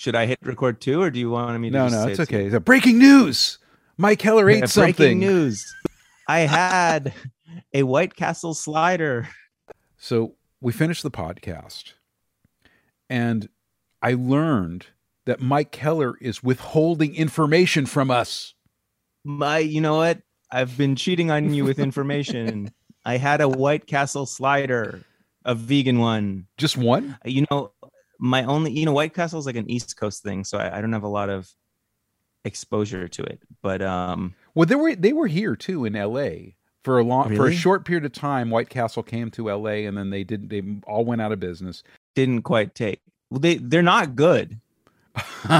Should 0.00 0.16
I 0.16 0.24
hit 0.24 0.38
record 0.42 0.80
too, 0.80 1.02
or 1.02 1.10
do 1.10 1.20
you 1.20 1.28
want 1.28 1.60
me 1.60 1.68
to? 1.68 1.76
No, 1.76 1.88
no, 1.88 2.08
it's 2.08 2.18
it 2.18 2.22
okay. 2.22 2.48
So, 2.48 2.58
breaking 2.58 2.96
news: 2.96 3.58
Mike 3.98 4.18
Keller 4.18 4.48
ate 4.48 4.66
something. 4.66 4.94
Breaking 4.94 5.18
news. 5.18 5.62
I 6.26 6.38
had 6.38 7.12
a 7.74 7.82
White 7.82 8.16
Castle 8.16 8.54
slider. 8.54 9.28
So 9.98 10.36
we 10.58 10.72
finished 10.72 11.02
the 11.02 11.10
podcast, 11.10 11.92
and 13.10 13.50
I 14.00 14.14
learned 14.14 14.86
that 15.26 15.42
Mike 15.42 15.70
Keller 15.70 16.14
is 16.18 16.42
withholding 16.42 17.14
information 17.14 17.84
from 17.84 18.10
us. 18.10 18.54
My, 19.22 19.58
you 19.58 19.82
know 19.82 19.98
what? 19.98 20.22
I've 20.50 20.78
been 20.78 20.96
cheating 20.96 21.30
on 21.30 21.52
you 21.52 21.66
with 21.66 21.78
information. 21.78 22.72
I 23.04 23.18
had 23.18 23.42
a 23.42 23.48
White 23.50 23.86
Castle 23.86 24.24
slider, 24.24 25.02
a 25.44 25.54
vegan 25.54 25.98
one. 25.98 26.46
Just 26.56 26.78
one? 26.78 27.18
You 27.26 27.44
know, 27.50 27.72
my 28.20 28.44
only, 28.44 28.70
you 28.72 28.84
know, 28.84 28.92
White 28.92 29.14
Castle 29.14 29.40
is 29.40 29.46
like 29.46 29.56
an 29.56 29.70
East 29.70 29.96
Coast 29.96 30.22
thing, 30.22 30.44
so 30.44 30.58
I, 30.58 30.78
I 30.78 30.80
don't 30.80 30.92
have 30.92 31.02
a 31.02 31.08
lot 31.08 31.30
of 31.30 31.50
exposure 32.44 33.08
to 33.08 33.22
it. 33.24 33.40
But 33.62 33.82
um, 33.82 34.34
Well, 34.54 34.66
they 34.66 34.76
were 34.76 34.94
they 34.94 35.12
were 35.12 35.26
here 35.26 35.56
too 35.56 35.84
in 35.86 35.96
L.A. 35.96 36.56
for 36.84 36.98
a 36.98 37.04
long 37.04 37.34
for 37.34 37.46
a 37.48 37.52
short 37.52 37.84
period 37.84 38.04
of 38.04 38.12
time. 38.12 38.50
White 38.50 38.68
Castle 38.68 39.02
came 39.02 39.30
to 39.32 39.50
L.A. 39.50 39.86
and 39.86 39.96
then 39.96 40.10
they 40.10 40.22
didn't 40.22 40.48
they 40.48 40.62
all 40.86 41.04
went 41.04 41.20
out 41.22 41.32
of 41.32 41.40
business. 41.40 41.82
didn't 42.14 42.42
quite 42.42 42.74
take. 42.74 43.00
Well, 43.30 43.40
they 43.40 43.56
they're 43.56 43.82
not 43.82 44.14
good. 44.16 44.60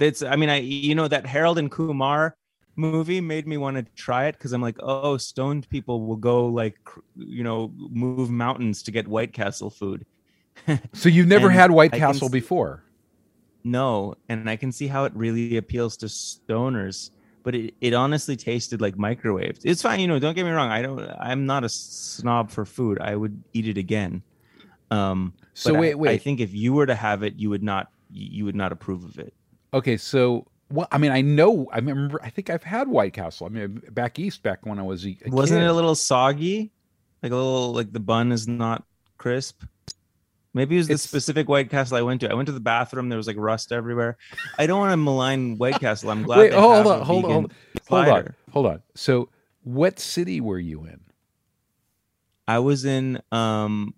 It's, 0.00 0.22
I 0.22 0.36
mean, 0.36 0.48
I, 0.48 0.60
you 0.60 0.94
know, 0.94 1.08
that 1.08 1.26
Harold 1.26 1.58
and 1.58 1.70
Kumar 1.70 2.36
movie 2.76 3.20
made 3.20 3.46
me 3.46 3.56
want 3.56 3.76
to 3.76 3.82
try 3.94 4.26
it 4.26 4.32
because 4.32 4.52
I'm 4.52 4.62
like, 4.62 4.76
oh, 4.80 5.16
stoned 5.16 5.68
people 5.70 6.06
will 6.06 6.16
go 6.16 6.46
like, 6.46 6.78
you 7.16 7.44
know, 7.44 7.72
move 7.76 8.30
mountains 8.30 8.82
to 8.84 8.90
get 8.90 9.06
White 9.08 9.32
Castle 9.32 9.70
food. 9.70 10.06
so 10.92 11.08
you've 11.08 11.26
never 11.28 11.50
had 11.50 11.70
White 11.70 11.94
I 11.94 11.98
Castle 11.98 12.26
s- 12.26 12.32
before? 12.32 12.84
No, 13.62 14.14
and 14.28 14.48
I 14.48 14.56
can 14.56 14.72
see 14.72 14.86
how 14.86 15.04
it 15.04 15.12
really 15.14 15.56
appeals 15.58 15.96
to 15.98 16.06
stoners, 16.06 17.10
but 17.42 17.54
it, 17.54 17.74
it 17.80 17.92
honestly 17.92 18.36
tasted 18.36 18.80
like 18.80 18.96
microwaved. 18.96 19.60
It's 19.64 19.82
fine, 19.82 20.00
you 20.00 20.06
know. 20.06 20.18
Don't 20.18 20.34
get 20.34 20.44
me 20.44 20.50
wrong. 20.50 20.70
I 20.70 20.80
don't. 20.82 21.00
I'm 21.20 21.44
not 21.46 21.64
a 21.64 21.68
snob 21.68 22.50
for 22.50 22.64
food. 22.64 22.98
I 23.00 23.14
would 23.16 23.42
eat 23.52 23.68
it 23.68 23.76
again. 23.76 24.22
Um, 24.90 25.34
So 25.54 25.74
wait, 25.74 25.92
I- 25.92 25.94
wait, 25.96 26.10
I 26.10 26.18
think 26.18 26.40
if 26.40 26.54
you 26.54 26.72
were 26.72 26.86
to 26.86 26.94
have 26.94 27.22
it, 27.22 27.34
you 27.36 27.50
would 27.50 27.62
not. 27.62 27.88
You 28.12 28.44
would 28.46 28.56
not 28.56 28.72
approve 28.72 29.04
of 29.04 29.18
it. 29.18 29.34
Okay, 29.72 29.96
so 29.96 30.46
well, 30.70 30.88
I 30.92 30.98
mean, 30.98 31.12
I 31.12 31.20
know. 31.20 31.68
I 31.72 31.76
remember. 31.76 32.20
I 32.22 32.30
think 32.30 32.50
I've 32.50 32.62
had 32.62 32.88
White 32.88 33.12
Castle. 33.12 33.46
I 33.46 33.50
mean, 33.50 33.82
back 33.90 34.18
east, 34.18 34.42
back 34.42 34.64
when 34.66 34.78
I 34.78 34.82
was 34.82 35.04
a, 35.04 35.16
a 35.26 35.30
Wasn't 35.30 35.58
kid. 35.60 35.64
it 35.64 35.68
a 35.68 35.72
little 35.72 35.94
soggy? 35.94 36.70
Like 37.22 37.32
a 37.32 37.36
little 37.36 37.72
like 37.72 37.92
the 37.92 38.00
bun 38.00 38.32
is 38.32 38.46
not 38.48 38.84
crisp. 39.18 39.62
Maybe 40.54 40.74
it 40.76 40.78
was 40.78 40.86
the 40.88 40.94
It's- 40.94 41.08
specific 41.08 41.48
White 41.48 41.70
Castle 41.70 41.96
I 41.96 42.02
went 42.02 42.20
to. 42.22 42.30
I 42.30 42.34
went 42.34 42.46
to 42.46 42.52
the 42.52 42.60
bathroom. 42.60 43.08
There 43.08 43.16
was 43.16 43.26
like 43.26 43.36
rust 43.36 43.72
everywhere. 43.72 44.16
I 44.58 44.66
don't 44.66 44.78
want 44.80 44.92
to 44.92 44.96
malign 44.96 45.58
White 45.58 45.78
Castle. 45.80 46.10
I'm 46.10 46.22
glad. 46.24 46.38
Wait, 46.38 46.52
hold 46.52 46.86
on, 46.86 47.02
hold 47.02 47.24
on, 47.24 47.30
hold 47.30 47.44
on, 47.44 47.50
hold 47.88 48.08
on, 48.08 48.34
hold 48.52 48.66
on. 48.66 48.82
So, 48.94 49.28
what 49.62 50.00
city 50.00 50.40
were 50.40 50.58
you 50.58 50.84
in? 50.86 51.00
I 52.48 52.58
was 52.58 52.84
in 52.84 53.20
um 53.32 53.94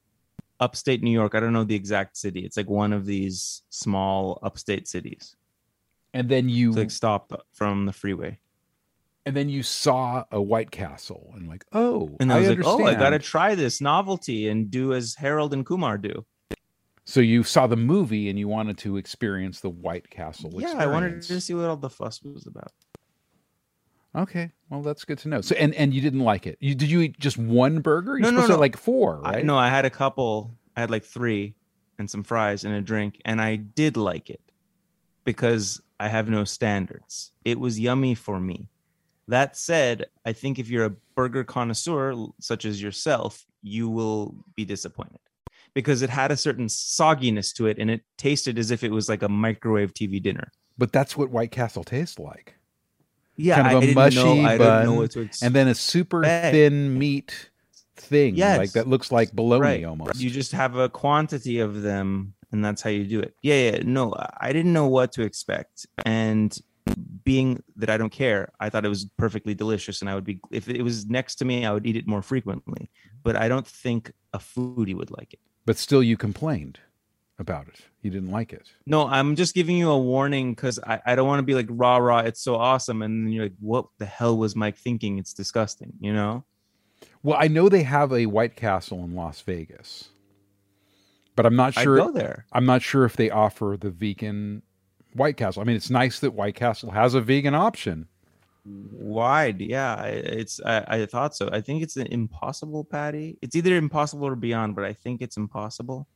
upstate 0.60 1.02
New 1.02 1.10
York. 1.10 1.34
I 1.34 1.40
don't 1.40 1.52
know 1.52 1.64
the 1.64 1.74
exact 1.74 2.16
city. 2.16 2.40
It's 2.40 2.56
like 2.56 2.68
one 2.68 2.92
of 2.92 3.06
these 3.06 3.62
small 3.70 4.38
upstate 4.42 4.86
cities. 4.88 5.36
And 6.14 6.28
then 6.28 6.48
you, 6.48 6.72
like 6.72 6.90
stopped 6.90 7.32
from 7.52 7.86
the 7.86 7.92
freeway. 7.92 8.38
and 9.24 9.34
then 9.36 9.48
you 9.48 9.62
saw 9.62 10.24
a 10.30 10.42
White 10.42 10.70
Castle, 10.70 11.30
and 11.34 11.48
like, 11.48 11.64
oh, 11.72 12.16
And 12.20 12.32
I 12.32 12.40
was 12.40 12.48
like, 12.48 12.58
oh, 12.64 12.84
I 12.84 12.94
gotta 12.94 13.18
try 13.18 13.54
this 13.54 13.80
novelty 13.80 14.48
and 14.48 14.70
do 14.70 14.92
as 14.92 15.14
Harold 15.14 15.52
and 15.54 15.64
Kumar 15.64 15.96
do. 15.98 16.24
So 17.04 17.20
you 17.20 17.42
saw 17.42 17.66
the 17.66 17.76
movie, 17.76 18.28
and 18.30 18.38
you 18.38 18.46
wanted 18.46 18.78
to 18.78 18.96
experience 18.96 19.60
the 19.60 19.70
White 19.70 20.08
Castle. 20.10 20.52
Yeah, 20.56 20.74
I 20.76 20.86
wanted 20.86 21.22
to 21.22 21.40
see 21.40 21.54
what 21.54 21.64
all 21.64 21.76
the 21.76 21.90
fuss 21.90 22.22
was 22.22 22.46
about. 22.46 22.72
Okay, 24.14 24.50
well, 24.68 24.82
that's 24.82 25.04
good 25.06 25.18
to 25.20 25.28
know. 25.28 25.40
So, 25.40 25.54
and 25.56 25.74
and 25.74 25.94
you 25.94 26.00
didn't 26.02 26.20
like 26.20 26.46
it. 26.46 26.58
You 26.60 26.74
did 26.74 26.90
you 26.90 27.00
eat 27.00 27.18
just 27.18 27.38
one 27.38 27.80
burger? 27.80 28.12
You're 28.18 28.20
No, 28.20 28.30
no, 28.30 28.36
supposed 28.36 28.48
to 28.48 28.52
no. 28.56 28.60
like 28.60 28.76
four, 28.76 29.20
right? 29.20 29.38
I, 29.38 29.42
no, 29.42 29.56
I 29.56 29.68
had 29.70 29.84
a 29.86 29.90
couple. 29.90 30.54
I 30.76 30.80
had 30.80 30.90
like 30.90 31.02
three 31.04 31.54
and 31.98 32.10
some 32.10 32.22
fries 32.22 32.64
and 32.64 32.74
a 32.74 32.82
drink, 32.82 33.20
and 33.24 33.40
I 33.40 33.56
did 33.56 33.96
like 33.96 34.28
it 34.28 34.40
because 35.24 35.80
I 36.02 36.08
have 36.08 36.28
no 36.28 36.42
standards. 36.42 37.30
It 37.44 37.60
was 37.60 37.78
yummy 37.78 38.16
for 38.16 38.40
me. 38.40 38.68
That 39.28 39.56
said, 39.56 40.06
I 40.26 40.32
think 40.32 40.58
if 40.58 40.68
you're 40.68 40.86
a 40.86 40.96
burger 41.14 41.44
connoisseur 41.44 42.26
such 42.40 42.64
as 42.64 42.82
yourself, 42.82 43.46
you 43.62 43.88
will 43.88 44.34
be 44.56 44.64
disappointed 44.64 45.20
because 45.74 46.02
it 46.02 46.10
had 46.10 46.32
a 46.32 46.36
certain 46.36 46.66
sogginess 46.66 47.54
to 47.54 47.66
it 47.66 47.78
and 47.78 47.88
it 47.88 48.02
tasted 48.18 48.58
as 48.58 48.72
if 48.72 48.82
it 48.82 48.90
was 48.90 49.08
like 49.08 49.22
a 49.22 49.28
microwave 49.28 49.94
TV 49.94 50.20
dinner. 50.20 50.50
But 50.76 50.90
that's 50.90 51.16
what 51.16 51.30
White 51.30 51.52
Castle 51.52 51.84
tastes 51.84 52.18
like. 52.18 52.56
Yeah, 53.36 53.62
Kind 53.62 53.66
of 53.68 53.72
I 53.72 53.76
a 53.76 53.80
didn't 53.80 53.94
mushy 53.94 54.16
know, 54.16 54.44
I 54.44 54.58
didn't 54.58 54.84
know 54.84 55.06
bun. 55.06 55.30
And 55.40 55.54
then 55.54 55.68
a 55.68 55.74
super 55.74 56.24
thin 56.24 56.98
meat 56.98 57.50
thing, 57.94 58.36
like 58.36 58.72
that 58.72 58.88
looks 58.88 59.12
like 59.12 59.32
bologna 59.32 59.60
right. 59.60 59.84
almost. 59.84 60.20
You 60.20 60.30
just 60.30 60.50
have 60.50 60.74
a 60.74 60.88
quantity 60.88 61.60
of 61.60 61.82
them, 61.82 62.34
and 62.52 62.64
that's 62.64 62.82
how 62.82 62.90
you 62.90 63.04
do 63.04 63.20
it. 63.20 63.34
Yeah, 63.42 63.70
yeah. 63.70 63.78
No, 63.84 64.14
I 64.40 64.52
didn't 64.52 64.72
know 64.72 64.86
what 64.86 65.12
to 65.12 65.22
expect, 65.22 65.86
and 66.04 66.56
being 67.24 67.62
that 67.76 67.90
I 67.90 67.96
don't 67.96 68.12
care, 68.12 68.52
I 68.60 68.68
thought 68.68 68.84
it 68.84 68.88
was 68.88 69.06
perfectly 69.16 69.54
delicious, 69.54 70.00
and 70.00 70.10
I 70.10 70.14
would 70.14 70.24
be 70.24 70.40
if 70.50 70.68
it 70.68 70.82
was 70.82 71.06
next 71.06 71.36
to 71.36 71.44
me, 71.44 71.64
I 71.64 71.72
would 71.72 71.86
eat 71.86 71.96
it 71.96 72.06
more 72.06 72.22
frequently. 72.22 72.90
But 73.22 73.36
I 73.36 73.48
don't 73.48 73.66
think 73.66 74.12
a 74.32 74.38
foodie 74.38 74.94
would 74.94 75.10
like 75.10 75.32
it. 75.32 75.40
but 75.64 75.78
still, 75.78 76.02
you 76.02 76.16
complained 76.16 76.80
about 77.38 77.68
it. 77.68 77.80
You 78.02 78.10
didn't 78.10 78.30
like 78.30 78.52
it. 78.52 78.72
No, 78.86 79.06
I'm 79.06 79.36
just 79.36 79.54
giving 79.54 79.76
you 79.76 79.90
a 79.90 79.98
warning 79.98 80.54
because 80.54 80.78
I, 80.84 81.00
I 81.06 81.14
don't 81.14 81.26
want 81.26 81.38
to 81.38 81.44
be 81.44 81.54
like 81.54 81.66
rah 81.70 81.98
rah, 81.98 82.20
it's 82.20 82.42
so 82.42 82.56
awesome, 82.56 83.02
and 83.02 83.26
then 83.26 83.32
you're 83.32 83.44
like, 83.44 83.54
what 83.60 83.86
the 83.98 84.06
hell 84.06 84.36
was 84.36 84.56
Mike 84.56 84.76
thinking? 84.76 85.18
It's 85.18 85.32
disgusting, 85.32 85.92
you 86.00 86.12
know. 86.12 86.44
Well, 87.22 87.36
I 87.38 87.48
know 87.48 87.68
they 87.68 87.84
have 87.84 88.12
a 88.12 88.26
White 88.26 88.56
Castle 88.56 89.04
in 89.04 89.14
Las 89.14 89.40
Vegas, 89.42 90.08
but 91.36 91.46
I'm 91.46 91.56
not 91.56 91.74
sure. 91.74 91.82
Sure. 91.82 91.96
go 91.96 92.12
there. 92.12 92.46
I'm 92.52 92.66
not 92.66 92.82
sure 92.82 93.04
if 93.04 93.16
they 93.16 93.30
offer 93.30 93.76
the 93.80 93.90
vegan 93.90 94.62
White 95.14 95.36
Castle. 95.36 95.62
I 95.62 95.64
mean, 95.64 95.76
it's 95.76 95.90
nice 95.90 96.20
that 96.20 96.32
White 96.32 96.54
Castle 96.54 96.90
has 96.90 97.14
a 97.14 97.20
vegan 97.20 97.54
option. 97.54 98.08
wide 98.64 99.60
yeah 99.60 100.04
it's 100.04 100.60
I, 100.64 100.84
I 100.86 101.06
thought 101.06 101.34
so 101.34 101.48
i 101.52 101.60
think 101.60 101.82
it's 101.82 101.96
an 101.96 102.06
impossible 102.06 102.84
patty 102.84 103.36
it's 103.42 103.56
either 103.56 103.74
impossible 103.76 104.28
or 104.28 104.36
beyond 104.36 104.76
but 104.76 104.84
i 104.84 104.92
think 104.92 105.20
it's 105.20 105.36
impossible 105.36 106.06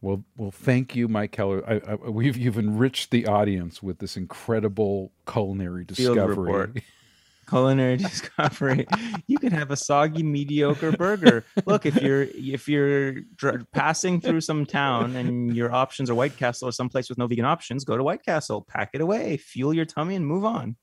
Well, 0.00 0.24
well, 0.36 0.50
thank 0.50 0.94
you, 0.94 1.08
Mike 1.08 1.32
Keller. 1.32 1.62
I, 1.68 1.92
I, 1.92 1.94
we've 1.94 2.36
you've 2.36 2.58
enriched 2.58 3.10
the 3.10 3.26
audience 3.26 3.82
with 3.82 3.98
this 3.98 4.16
incredible 4.16 5.10
culinary 5.26 5.84
discovery. 5.84 6.82
culinary 7.46 7.96
discovery 8.08 8.86
you 9.26 9.38
can 9.38 9.52
have 9.52 9.70
a 9.70 9.76
soggy 9.76 10.22
mediocre 10.22 10.92
burger. 10.92 11.44
Look 11.66 11.86
if 11.86 11.96
you're 12.02 12.22
if 12.22 12.68
you're 12.68 13.20
dr- 13.36 13.70
passing 13.72 14.20
through 14.20 14.40
some 14.40 14.66
town 14.66 15.16
and 15.16 15.54
your 15.54 15.72
options 15.72 16.10
are 16.10 16.14
white 16.14 16.36
castle 16.36 16.68
or 16.68 16.72
someplace 16.72 17.08
with 17.08 17.18
no 17.18 17.26
vegan 17.26 17.44
options 17.44 17.84
go 17.84 17.96
to 17.96 18.02
white 18.02 18.24
castle 18.24 18.62
pack 18.62 18.90
it 18.94 19.00
away 19.00 19.36
fuel 19.36 19.72
your 19.74 19.84
tummy 19.84 20.14
and 20.14 20.26
move 20.26 20.44
on. 20.44 20.76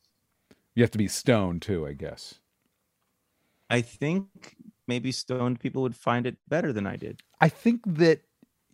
You 0.75 0.84
have 0.84 0.91
to 0.91 0.97
be 0.97 1.07
stoned 1.07 1.62
too, 1.62 1.85
I 1.85 1.94
guess. 1.94 2.35
i 3.69 3.81
think 3.81 4.56
maybe 4.88 5.12
stoned 5.12 5.59
people 5.59 5.81
would 5.81 5.95
find 5.95 6.25
it 6.28 6.38
better 6.47 6.74
than 6.74 6.85
i 6.88 6.95
did. 6.95 7.22
I 7.40 7.50
think 7.50 7.81
that 7.85 8.22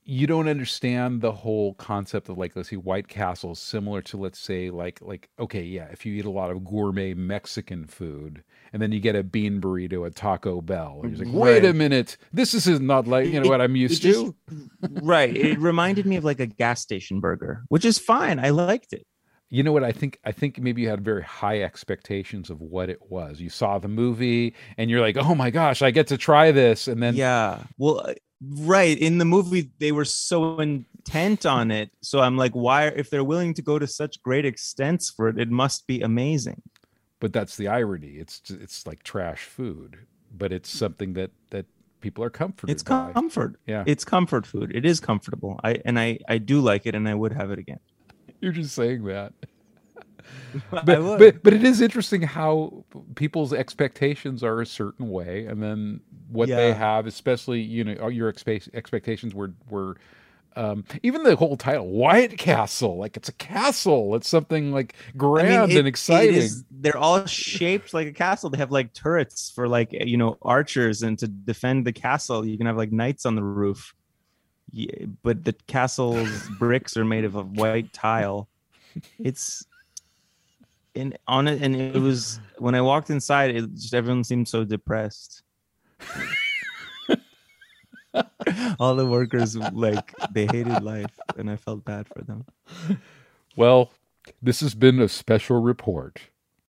you 0.09 0.25
don't 0.25 0.47
understand 0.47 1.22
the 1.22 1.31
whole 1.31 1.75
concept 1.75 2.30
of 2.30 2.38
like 2.38 2.56
let's 2.56 2.70
see 2.70 2.75
White 2.78 3.08
Castle 3.08 3.53
similar 3.53 4.02
to 4.02 4.18
let's 4.18 4.40
say 4.40 4.72
like 4.72 5.00
like 5.02 5.30
okay 5.40 5.62
yeah 5.62 5.86
if 5.92 6.03
you 6.03 6.14
eat 6.16 6.25
a 6.25 6.31
lot 6.31 6.50
of 6.50 6.66
gourmet 6.66 7.14
Mexican 7.14 7.86
food 7.86 8.44
and 8.74 8.81
then 8.81 8.92
you 8.92 9.00
get 9.00 9.16
a 9.16 9.22
bean 9.24 9.62
burrito 9.62 10.08
at 10.08 10.16
Taco 10.16 10.62
Bell 10.62 11.02
and 11.03 11.16
you're 11.16 11.25
like 11.28 11.36
wait 11.36 11.64
a 11.64 11.74
minute 11.74 12.18
this 12.34 12.56
is 12.56 12.80
not 12.80 13.08
like 13.08 13.28
you 13.28 13.40
know 13.40 13.46
It- 13.46 13.50
what 13.50 13.62
I'm 13.62 13.75
used 13.75 14.02
just- 14.02 14.20
to? 14.20 14.36
Right 15.03 15.36
it 15.36 15.59
reminded 15.59 16.08
me 16.08 16.16
of 16.16 16.23
like 16.23 16.40
a 16.40 16.47
gas 16.47 16.82
station 16.82 17.20
burger 17.20 17.64
which 17.67 17.85
is 17.85 18.00
fine 18.00 18.40
i 18.40 18.50
liked 18.50 18.94
it. 18.94 19.06
You 19.52 19.64
know 19.64 19.72
what 19.72 19.84
I 19.84 19.91
think 19.91 20.20
I 20.23 20.32
think 20.32 20.59
maybe 20.59 20.84
you 20.84 20.90
had 20.90 21.02
very 21.03 21.23
high 21.23 21.64
expectations 21.64 22.52
of 22.52 22.61
what 22.61 22.88
it 22.88 23.00
was. 23.09 23.41
You 23.41 23.50
saw 23.50 23.79
the 23.79 23.88
movie 23.88 24.53
and 24.78 24.90
you're 24.91 25.02
like 25.02 25.17
oh 25.17 25.34
my 25.35 25.50
gosh 25.50 25.82
I 25.82 25.90
get 25.91 26.08
to 26.08 26.17
try 26.17 26.52
this 26.52 26.88
and 26.88 27.02
then 27.02 27.16
yeah 27.16 27.64
well 27.78 28.14
right 28.41 28.97
in 28.97 29.18
the 29.18 29.26
movie 29.26 29.70
they 29.80 29.91
were 29.91 30.06
so 30.06 30.59
intent 30.59 31.46
on 31.46 31.72
it 31.72 31.90
so 32.02 32.22
i'm 32.22 32.38
like 32.38 32.53
why 32.53 32.88
if 32.88 33.09
they're 33.09 33.24
willing 33.24 33.53
to 33.53 33.62
go 33.62 33.78
to 33.78 33.86
such 33.86 34.22
great 34.24 34.46
extents 34.46 35.09
for 35.09 35.28
it 35.28 35.38
it 35.38 35.50
must 35.52 35.86
be 35.88 36.00
amazing 36.02 36.62
but 37.20 37.34
that's 37.34 37.58
the 37.58 37.68
irony 37.68 38.14
it's 38.18 38.41
it's 38.50 38.88
like 38.88 39.03
trash 39.03 39.44
food 39.44 39.97
but 40.32 40.53
it's 40.53 40.70
something 40.70 41.14
that 41.14 41.32
that 41.50 41.66
people 42.00 42.24
are 42.24 42.30
comforted 42.30 42.72
it's 42.74 42.84
by. 42.84 43.12
comfort 43.12 43.59
Yeah. 43.68 43.84
it's 43.86 44.06
comfort 44.06 44.46
food 44.47 44.72
it 44.74 44.85
is 44.85 45.02
comfortable 45.02 45.59
i 45.66 45.82
and 45.84 46.00
i 46.00 46.18
i 46.30 46.38
do 46.38 46.62
like 46.62 46.85
it 46.85 46.96
and 46.96 47.09
i 47.09 47.16
would 47.16 47.34
have 47.34 47.52
it 47.52 47.59
again 47.59 47.80
You're 48.40 48.53
just 48.53 48.74
saying 48.74 49.03
that. 49.03 49.34
But, 50.72 50.86
but 50.86 51.44
but 51.44 51.54
it 51.54 51.64
is 51.64 51.82
interesting 51.82 52.22
how 52.22 52.84
people's 53.16 53.54
expectations 53.54 54.44
are 54.44 54.62
a 54.62 54.66
certain 54.66 55.10
way, 55.10 55.46
and 55.46 55.62
then 55.62 56.02
what 56.30 56.48
they 56.50 56.74
have, 56.74 57.06
especially 57.08 57.62
you 57.62 57.84
know, 57.84 58.08
your 58.08 58.32
expe- 58.32 58.74
expectations 58.74 59.34
were 59.34 59.54
were 59.70 59.98
um, 60.56 60.84
even 61.04 61.24
the 61.24 61.36
whole 61.36 61.56
title, 61.56 61.88
White 61.88 62.38
Castle, 62.38 62.98
like 62.98 63.16
it's 63.16 63.30
a 63.30 63.34
castle. 63.34 64.16
It's 64.16 64.28
something 64.28 64.72
like 64.72 64.96
grand 65.16 65.54
I 65.54 65.66
mean, 65.68 65.72
it- 65.72 65.80
and 65.80 65.88
exciting. 65.88 66.36
Is, 66.36 66.64
they're 66.72 66.98
all 66.98 67.26
shaped 67.26 67.94
like 67.94 68.08
a 68.08 68.12
castle. 68.12 68.50
They 68.50 68.58
have 68.58 68.72
like 68.72 68.94
turrets 68.94 69.52
for 69.54 69.68
like 69.68 69.90
you 69.94 70.18
know 70.18 70.38
archers 70.42 71.04
and 71.04 71.18
to 71.20 71.28
defend 71.28 71.86
the 71.86 71.94
castle. 71.94 72.46
You 72.46 72.58
can 72.58 72.66
have 72.68 72.78
like 72.78 72.92
knights 72.92 73.26
on 73.26 73.36
the 73.36 73.44
roof. 73.44 73.94
Yeah, 74.72 75.06
but 75.24 75.44
the 75.46 75.54
castle's 75.68 76.48
bricks 76.60 76.98
are 76.98 77.06
made 77.06 77.26
of 77.26 77.36
a 77.36 77.44
white 77.44 77.92
tile. 77.94 78.50
It's 79.18 79.66
and 80.96 81.18
on 81.28 81.47
it, 81.47 81.62
and 81.62 81.76
it 81.76 82.00
was 82.00 82.40
when 82.58 82.76
I 82.76 82.82
walked 82.82 83.09
inside. 83.09 83.56
It 83.56 83.74
just 83.74 83.94
everyone 83.94 84.24
seemed 84.24 84.47
so 84.47 84.64
depressed. 84.64 85.44
all 88.80 88.96
the 88.96 89.06
workers 89.06 89.56
like 89.56 90.14
they 90.32 90.46
hated 90.46 90.84
life, 90.84 91.20
and 91.38 91.50
I 91.50 91.56
felt 91.56 91.86
bad 91.86 92.08
for 92.08 92.24
them. 92.24 92.46
Well, 93.56 93.91
this 94.41 94.59
has 94.62 94.76
been 94.76 95.00
a 95.00 95.08
special 95.08 95.62
report 95.62 96.22